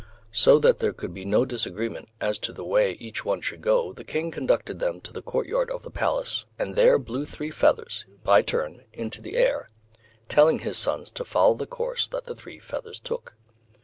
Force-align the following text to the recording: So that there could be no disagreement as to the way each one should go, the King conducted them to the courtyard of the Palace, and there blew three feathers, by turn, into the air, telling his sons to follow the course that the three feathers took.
So 0.33 0.57
that 0.57 0.79
there 0.79 0.93
could 0.93 1.13
be 1.13 1.25
no 1.25 1.45
disagreement 1.45 2.09
as 2.19 2.39
to 2.39 2.51
the 2.51 2.63
way 2.63 2.93
each 2.93 3.23
one 3.23 3.39
should 3.39 3.61
go, 3.61 3.93
the 3.93 4.03
King 4.03 4.31
conducted 4.31 4.79
them 4.79 4.99
to 5.01 5.13
the 5.13 5.21
courtyard 5.21 5.69
of 5.69 5.83
the 5.83 5.91
Palace, 5.91 6.47
and 6.57 6.75
there 6.75 6.97
blew 6.97 7.23
three 7.23 7.51
feathers, 7.51 8.05
by 8.23 8.41
turn, 8.41 8.83
into 8.93 9.21
the 9.21 9.37
air, 9.37 9.69
telling 10.27 10.57
his 10.57 10.79
sons 10.79 11.11
to 11.11 11.23
follow 11.23 11.53
the 11.53 11.67
course 11.67 12.07
that 12.07 12.25
the 12.25 12.33
three 12.35 12.57
feathers 12.57 12.99
took. 12.99 13.35